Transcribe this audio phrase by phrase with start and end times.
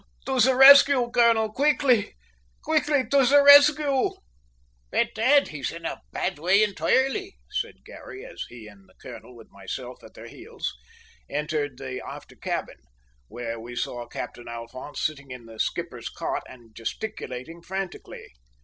[0.25, 2.15] To the rescue, colonel, quickly,
[2.63, 4.09] quickly, to the rescue."
[4.89, 9.51] "Bedad, he's in a bad way entoirely!" said Garry, as he and the colonel, with
[9.51, 10.73] myself at their heels,
[11.29, 12.77] entered the after cabin,
[13.27, 18.25] where we saw Captain Alphonse sitting up in the skipper's cot, and gesticulating frantically.